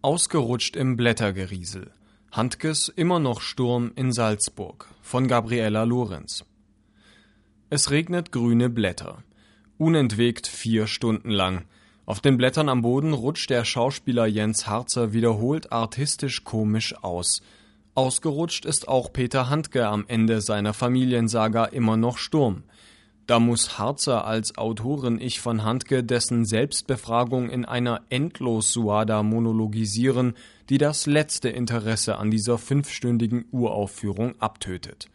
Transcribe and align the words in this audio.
Ausgerutscht 0.00 0.76
im 0.76 0.96
Blättergeriesel. 0.96 1.90
Handkes 2.30 2.88
immer 2.88 3.18
noch 3.18 3.40
Sturm 3.40 3.90
in 3.96 4.12
Salzburg 4.12 4.86
von 5.02 5.26
Gabriela 5.26 5.82
Lorenz. 5.82 6.44
Es 7.68 7.90
regnet 7.90 8.30
grüne 8.30 8.70
Blätter. 8.70 9.24
Unentwegt 9.76 10.46
vier 10.46 10.86
Stunden 10.86 11.30
lang. 11.30 11.64
Auf 12.06 12.20
den 12.20 12.36
Blättern 12.36 12.68
am 12.68 12.82
Boden 12.82 13.12
rutscht 13.12 13.50
der 13.50 13.64
Schauspieler 13.64 14.26
Jens 14.26 14.68
Harzer 14.68 15.12
wiederholt 15.12 15.72
artistisch 15.72 16.44
komisch 16.44 16.94
aus. 17.02 17.42
Ausgerutscht 17.96 18.66
ist 18.66 18.86
auch 18.86 19.12
Peter 19.12 19.50
Handke 19.50 19.88
am 19.88 20.04
Ende 20.06 20.40
seiner 20.42 20.74
Familiensaga 20.74 21.64
immer 21.64 21.96
noch 21.96 22.18
Sturm. 22.18 22.62
Da 23.28 23.40
muss 23.40 23.78
Harzer 23.78 24.24
als 24.24 24.56
Autorin-Ich 24.56 25.40
von 25.40 25.62
Handke 25.62 26.02
dessen 26.02 26.46
Selbstbefragung 26.46 27.50
in 27.50 27.66
einer 27.66 28.00
Endlos-Suada 28.08 29.22
monologisieren, 29.22 30.32
die 30.70 30.78
das 30.78 31.04
letzte 31.04 31.50
Interesse 31.50 32.16
an 32.16 32.30
dieser 32.30 32.56
fünfstündigen 32.56 33.44
Uraufführung 33.52 34.40
abtötet. 34.40 35.10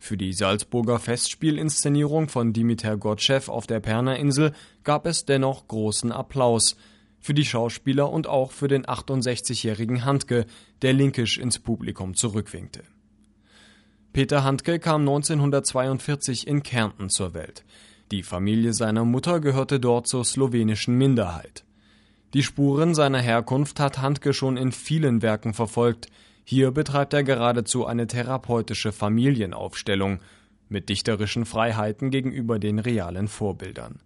Für 0.00 0.16
die 0.16 0.32
Salzburger 0.32 0.98
Festspielinszenierung 0.98 2.28
von 2.28 2.52
Dimitar 2.52 2.96
Gottschew 2.96 3.42
auf 3.46 3.68
der 3.68 3.78
Perner-Insel 3.78 4.52
gab 4.82 5.06
es 5.06 5.24
dennoch 5.24 5.68
großen 5.68 6.10
Applaus. 6.10 6.76
Für 7.20 7.32
die 7.32 7.44
Schauspieler 7.44 8.10
und 8.10 8.26
auch 8.26 8.50
für 8.50 8.66
den 8.66 8.86
68-jährigen 8.86 10.04
Handke, 10.04 10.46
der 10.82 10.94
linkisch 10.94 11.38
ins 11.38 11.60
Publikum 11.60 12.16
zurückwinkte. 12.16 12.82
Peter 14.16 14.44
Handke 14.44 14.78
kam 14.78 15.02
1942 15.02 16.46
in 16.46 16.62
Kärnten 16.62 17.10
zur 17.10 17.34
Welt. 17.34 17.66
Die 18.10 18.22
Familie 18.22 18.72
seiner 18.72 19.04
Mutter 19.04 19.40
gehörte 19.40 19.78
dort 19.78 20.08
zur 20.08 20.24
slowenischen 20.24 20.96
Minderheit. 20.96 21.64
Die 22.32 22.42
Spuren 22.42 22.94
seiner 22.94 23.20
Herkunft 23.20 23.78
hat 23.78 23.98
Handke 23.98 24.32
schon 24.32 24.56
in 24.56 24.72
vielen 24.72 25.20
Werken 25.20 25.52
verfolgt. 25.52 26.06
Hier 26.44 26.70
betreibt 26.70 27.12
er 27.12 27.24
geradezu 27.24 27.84
eine 27.84 28.06
therapeutische 28.06 28.90
Familienaufstellung 28.90 30.20
mit 30.70 30.88
dichterischen 30.88 31.44
Freiheiten 31.44 32.08
gegenüber 32.10 32.58
den 32.58 32.78
realen 32.78 33.28
Vorbildern. 33.28 34.00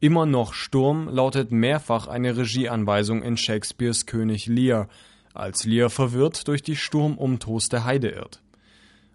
Immer 0.00 0.24
noch 0.24 0.54
Sturm 0.54 1.06
lautet 1.06 1.52
mehrfach 1.52 2.06
eine 2.06 2.34
Regieanweisung 2.34 3.22
in 3.22 3.36
Shakespeares 3.36 4.06
König 4.06 4.46
Lear, 4.46 4.88
als 5.34 5.66
Lear 5.66 5.90
verwirrt 5.90 6.48
durch 6.48 6.62
die 6.62 6.76
sturmumtoste 6.76 7.84
Heide 7.84 8.08
irrt. 8.08 8.40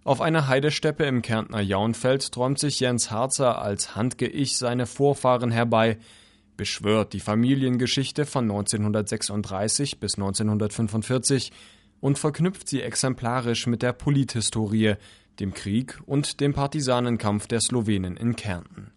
Auf 0.05 0.19
einer 0.19 0.49
Heidesteppe 0.49 1.05
im 1.05 1.21
Kärntner 1.21 1.61
Jaunfeld 1.61 2.33
träumt 2.33 2.59
sich 2.59 2.81
Jens 2.81 3.09
Harzer 3.09 3.61
als 3.61 3.95
Handge-Ich 3.95 4.57
seine 4.57 4.85
Vorfahren 4.85 5.49
herbei, 5.49 5.97
beschwört 6.57 7.13
die 7.13 7.21
Familiengeschichte 7.21 8.25
von 8.25 8.43
1936 8.43 9.99
bis 10.01 10.15
1945 10.15 11.53
und 12.01 12.19
verknüpft 12.19 12.67
sie 12.67 12.81
exemplarisch 12.81 13.65
mit 13.65 13.81
der 13.81 13.93
Polithistorie, 13.93 14.95
dem 15.39 15.53
Krieg 15.53 15.99
und 16.05 16.41
dem 16.41 16.53
Partisanenkampf 16.53 17.47
der 17.47 17.61
Slowenen 17.61 18.17
in 18.17 18.35
Kärnten. 18.35 18.91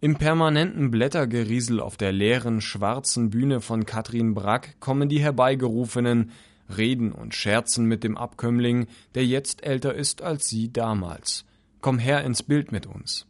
Im 0.00 0.16
permanenten 0.16 0.90
Blättergeriesel 0.90 1.80
auf 1.80 1.98
der 1.98 2.12
leeren, 2.12 2.62
schwarzen 2.62 3.28
Bühne 3.28 3.60
von 3.60 3.84
Katrin 3.84 4.32
Brack 4.32 4.76
kommen 4.80 5.10
die 5.10 5.20
herbeigerufenen, 5.20 6.30
reden 6.76 7.12
und 7.12 7.34
scherzen 7.34 7.86
mit 7.86 8.04
dem 8.04 8.16
Abkömmling, 8.16 8.86
der 9.14 9.24
jetzt 9.26 9.64
älter 9.64 9.94
ist 9.94 10.22
als 10.22 10.48
sie 10.48 10.72
damals. 10.72 11.44
Komm 11.80 11.98
her 11.98 12.24
ins 12.24 12.42
Bild 12.42 12.72
mit 12.72 12.86
uns. 12.86 13.26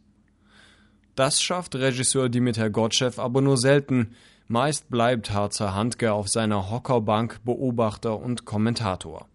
Das 1.15 1.41
schafft 1.41 1.75
Regisseur 1.75 2.29
Dimitar 2.29 2.69
Gottschew 2.69 3.11
aber 3.17 3.41
nur 3.41 3.57
selten. 3.57 4.15
Meist 4.47 4.89
bleibt 4.89 5.31
Harzer 5.31 5.75
Handke 5.75 6.13
auf 6.13 6.29
seiner 6.29 6.71
Hockerbank 6.71 7.41
Beobachter 7.43 8.19
und 8.19 8.45
Kommentator. 8.45 9.27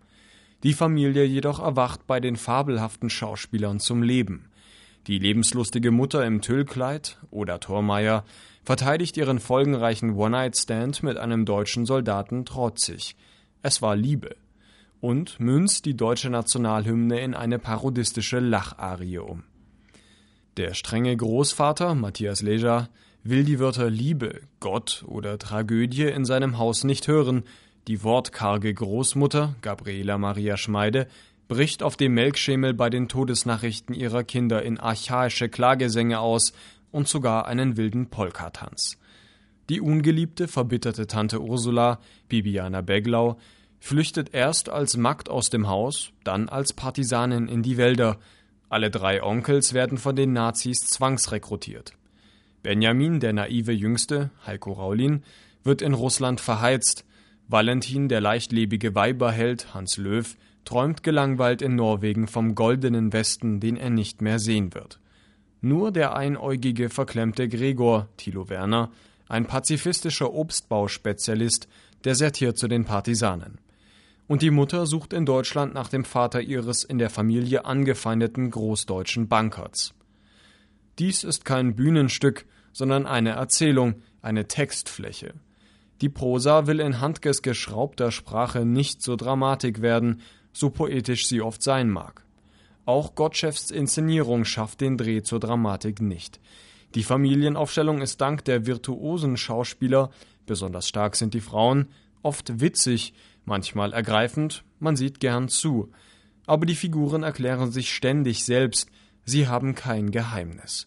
Die 0.62 0.72
Familie 0.72 1.25
jedoch 1.25 1.60
erwacht 1.60 2.06
bei 2.06 2.21
den 2.21 2.36
fabelhaften 2.36 3.10
Schauspielern 3.10 3.81
zum 3.81 4.03
Leben. 4.03 4.48
Die 5.06 5.19
lebenslustige 5.19 5.91
Mutter 5.91 6.25
im 6.25 6.41
Tüllkleid, 6.41 7.19
oder 7.31 7.60
Thormeier, 7.60 8.25
verteidigt 8.65 9.19
ihren 9.19 9.38
folgenreichen 9.38 10.15
One-Night-Stand 10.15 11.03
mit 11.03 11.19
einem 11.19 11.44
deutschen 11.44 11.84
Soldaten 11.84 12.47
trotzig. 12.47 13.15
Es 13.65 13.81
war 13.81 13.97
Liebe. 13.97 14.37
Und 15.01 15.41
münzt 15.41 15.87
die 15.87 15.97
deutsche 15.97 16.29
Nationalhymne 16.29 17.21
in 17.21 17.33
eine 17.33 17.59
parodistische 17.59 18.39
Lacharie 18.39 19.17
um. 19.17 19.45
Der 20.59 20.75
strenge 20.75 21.17
Großvater, 21.17 21.95
Matthias 21.95 22.43
Leja, 22.43 22.91
will 23.23 23.43
die 23.43 23.59
Wörter 23.59 23.89
Liebe, 23.89 24.43
Gott 24.61 25.03
oder 25.09 25.39
Tragödie 25.39 26.09
in 26.09 26.27
seinem 26.27 26.59
Haus 26.59 26.85
nicht 26.85 27.09
hören. 27.09 27.45
Die 27.89 28.05
wortkarge 28.05 28.75
Großmutter, 28.75 29.55
Gabriela 29.63 30.19
Maria 30.19 30.59
Schmeide, 30.59 31.09
bricht 31.49 31.83
auf 31.83 31.97
dem 31.97 32.13
Melkschemel 32.13 32.75
bei 32.75 32.91
den 32.91 33.09
Todesnachrichten 33.09 33.95
ihrer 33.95 34.25
Kinder 34.25 34.63
in 34.63 34.79
archaische 34.79 35.49
Klagesänge 35.49 36.21
aus 36.21 36.53
und 36.91 37.09
sogar 37.09 37.47
einen 37.47 37.79
wilden 37.79 38.11
Polkatanz. 38.11 38.99
Die 39.69 39.81
ungeliebte, 39.81 40.47
verbitterte 40.49 41.07
Tante 41.07 41.41
Ursula, 41.41 42.01
Bibiana 42.29 42.83
Beglau, 42.83 43.39
flüchtet 43.81 44.35
erst 44.35 44.69
als 44.69 44.97
Magd 44.97 45.29
aus 45.29 45.51
dem 45.51 45.69
Haus, 45.69 46.13
dann 46.23 46.49
als 46.49 46.73
Partisanin 46.73 47.49
in 47.49 47.63
die 47.63 47.77
Wälder. 47.77 48.19
Alle 48.69 48.91
drei 48.91 49.23
Onkels 49.23 49.73
werden 49.75 49.99
von 49.99 50.17
den 50.17 50.33
Nazis 50.33 50.81
zwangsrekrutiert. 50.81 51.93
Benjamin, 52.63 53.21
der 53.21 53.35
naive 53.35 53.73
Jüngste, 53.73 54.31
Heiko 54.47 54.73
Raulin, 54.73 55.23
wird 55.65 55.83
in 55.83 55.95
Russland 55.95 56.41
verheizt. 56.41 57.05
Valentin, 57.47 58.09
der 58.09 58.21
leichtlebige 58.21 58.95
Weiberheld, 58.95 59.75
Hans 59.75 59.99
Löw, 59.99 60.35
träumt 60.65 61.03
gelangweilt 61.03 61.61
in 61.61 61.77
Norwegen 61.77 62.27
vom 62.27 62.55
goldenen 62.55 63.13
Westen, 63.13 63.61
den 63.61 63.77
er 63.77 63.91
nicht 63.91 64.23
mehr 64.23 64.39
sehen 64.39 64.75
wird. 64.75 64.99
Nur 65.61 65.93
der 65.93 66.17
einäugige, 66.17 66.89
verklemmte 66.89 67.49
Gregor, 67.49 68.09
Thilo 68.17 68.49
Werner, 68.49 68.91
ein 69.29 69.47
pazifistischer 69.47 70.33
Obstbauspezialist, 70.33 71.69
desertiert 72.05 72.59
zu 72.59 72.69
den 72.69 72.85
Partisanen. 72.85 73.59
Und 74.27 74.43
die 74.43 74.51
Mutter 74.51 74.87
sucht 74.87 75.12
in 75.12 75.27
Deutschland 75.27 75.75
nach 75.75 75.89
dem 75.89 76.05
Vater 76.05 76.41
ihres 76.41 76.85
in 76.85 76.99
der 76.99 77.11
Familie 77.11 77.65
angefeindeten 77.65 78.51
großdeutschen 78.51 79.29
Bankers. 79.29 79.95
Dies 80.99 81.25
ist 81.25 81.45
kein 81.45 81.75
Bühnenstück, 81.75 82.47
sondern 82.73 83.07
eine 83.07 83.31
Erzählung, 83.31 84.03
eine 84.23 84.47
Textfläche. 84.47 85.34
Die 86.01 86.09
Prosa 86.09 86.67
will 86.67 86.81
in 86.81 87.01
Handkes 87.01 87.43
geschraubter 87.43 88.11
Sprache 88.11 88.65
nicht 88.65 89.03
so 89.03 89.17
Dramatik 89.17 89.81
werden, 89.81 90.23
so 90.53 90.71
poetisch 90.71 91.27
sie 91.27 91.41
oft 91.41 91.63
sein 91.63 91.91
mag. 91.91 92.25
Auch 92.87 93.15
Gottschefs 93.15 93.71
Inszenierung 93.71 94.45
schafft 94.45 94.81
den 94.81 94.97
Dreh 94.97 95.23
zur 95.23 95.41
Dramatik 95.41 96.01
nicht. 96.01 96.41
Die 96.94 97.03
Familienaufstellung 97.03 98.00
ist 98.03 98.21
dank 98.21 98.44
der 98.44 98.66
virtuosen 98.66 99.37
Schauspieler, 99.37 100.10
besonders 100.47 100.88
stark 100.88 101.16
sind 101.16 101.34
die 101.34 101.41
Frauen, 101.41 101.88
oft 102.22 102.60
witzig, 102.60 103.15
manchmal 103.44 103.93
ergreifend, 103.93 104.65
man 104.78 104.94
sieht 104.94 105.19
gern 105.19 105.49
zu. 105.49 105.91
Aber 106.47 106.66
die 106.66 106.77
Figuren 106.77 107.22
erklären 107.22 107.72
sich 107.72 107.92
ständig 107.92 108.45
selbst, 108.45 108.89
sie 109.24 109.48
haben 109.48 109.74
kein 109.74 110.13
Geheimnis. 110.13 110.86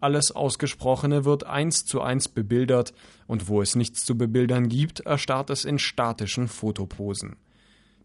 Alles 0.00 0.32
Ausgesprochene 0.32 1.24
wird 1.24 1.44
eins 1.44 1.84
zu 1.84 2.00
eins 2.00 2.28
bebildert, 2.28 2.94
und 3.26 3.48
wo 3.48 3.60
es 3.62 3.76
nichts 3.76 4.04
zu 4.04 4.16
bebildern 4.16 4.68
gibt, 4.68 5.00
erstarrt 5.00 5.50
es 5.50 5.64
in 5.64 5.78
statischen 5.78 6.48
Fotoposen. 6.48 7.36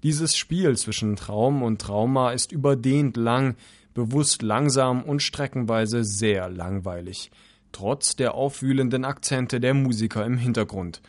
Dieses 0.03 0.37
Spiel 0.37 0.77
zwischen 0.77 1.15
Traum 1.15 1.63
und 1.63 1.81
Trauma 1.81 2.31
ist 2.31 2.51
überdehnt 2.51 3.17
lang, 3.17 3.55
bewusst 3.97 4.43
langsam 4.43 5.01
und 5.01 5.23
streckenweise 5.23 6.03
sehr 6.03 6.49
langweilig, 6.49 7.31
trotz 7.71 8.15
der 8.15 8.35
aufwühlenden 8.35 9.03
Akzente 9.05 9.59
der 9.59 9.73
Musiker 9.73 10.23
im 10.23 10.37
Hintergrund. 10.37 11.01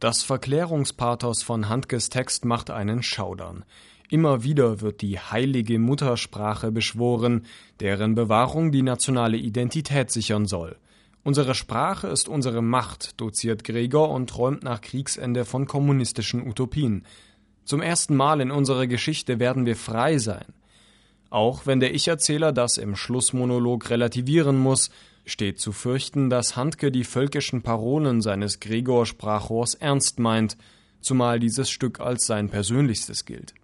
Das 0.00 0.24
Verklärungspathos 0.24 1.44
von 1.44 1.68
Handkes 1.68 2.08
Text 2.08 2.44
macht 2.44 2.72
einen 2.72 3.04
schaudern. 3.04 3.64
Immer 4.10 4.42
wieder 4.42 4.80
wird 4.80 5.02
die 5.02 5.20
heilige 5.20 5.78
Muttersprache 5.78 6.72
beschworen, 6.72 7.46
deren 7.78 8.16
Bewahrung 8.16 8.72
die 8.72 8.82
nationale 8.82 9.36
Identität 9.36 10.10
sichern 10.10 10.46
soll. 10.46 10.76
Unsere 11.22 11.54
Sprache 11.54 12.08
ist 12.08 12.28
unsere 12.28 12.60
Macht, 12.60 13.20
doziert 13.20 13.62
Gregor 13.62 14.10
und 14.10 14.28
träumt 14.28 14.64
nach 14.64 14.80
Kriegsende 14.80 15.44
von 15.44 15.68
kommunistischen 15.68 16.44
Utopien. 16.44 17.06
Zum 17.64 17.80
ersten 17.80 18.16
Mal 18.16 18.40
in 18.40 18.50
unserer 18.50 18.88
Geschichte 18.88 19.38
werden 19.38 19.64
wir 19.64 19.76
frei 19.76 20.18
sein. 20.18 20.46
Auch 21.32 21.64
wenn 21.64 21.80
der 21.80 21.94
Ich-Erzähler 21.94 22.52
das 22.52 22.76
im 22.76 22.94
Schlussmonolog 22.94 23.88
relativieren 23.88 24.58
muss, 24.58 24.90
steht 25.24 25.58
zu 25.58 25.72
fürchten, 25.72 26.28
dass 26.28 26.56
Handke 26.56 26.92
die 26.92 27.04
völkischen 27.04 27.62
Parolen 27.62 28.20
seines 28.20 28.60
Gregor-Sprachrohrs 28.60 29.72
ernst 29.76 30.18
meint, 30.18 30.58
zumal 31.00 31.40
dieses 31.40 31.70
Stück 31.70 32.00
als 32.00 32.26
sein 32.26 32.50
persönlichstes 32.50 33.24
gilt. 33.24 33.54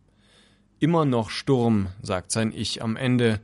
Immer 0.79 1.05
noch 1.05 1.29
Sturm, 1.29 1.89
sagt 2.01 2.33
sein 2.33 2.55
Ich 2.57 2.83
am 2.83 2.97
Ende. 2.97 3.39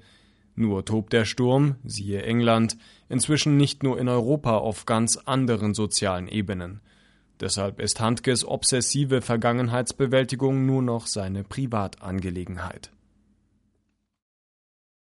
Nur 0.56 0.86
tobt 0.86 1.12
der 1.12 1.26
Sturm, 1.26 1.74
siehe 1.84 2.22
England, 2.22 2.78
inzwischen 3.10 3.58
nicht 3.58 3.82
nur 3.82 3.98
in 3.98 4.08
Europa 4.08 4.56
auf 4.56 4.86
ganz 4.86 5.18
anderen 5.18 5.74
sozialen 5.74 6.28
Ebenen. 6.28 6.80
Deshalb 7.40 7.78
ist 7.78 8.00
Handkes 8.00 8.46
obsessive 8.46 9.20
Vergangenheitsbewältigung 9.20 10.64
nur 10.64 10.80
noch 10.80 11.08
seine 11.08 11.44
Privatangelegenheit. 11.44 12.93